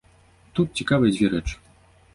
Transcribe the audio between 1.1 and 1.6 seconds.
дзве рэчы.